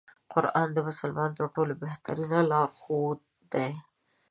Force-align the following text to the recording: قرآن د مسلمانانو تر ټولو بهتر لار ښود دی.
قرآن 0.33 0.67
د 0.73 0.77
مسلمانانو 0.87 1.37
تر 1.39 1.47
ټولو 1.55 1.73
بهتر 1.83 2.15
لار 2.51 2.69
ښود 2.79 3.19
دی. 3.53 3.71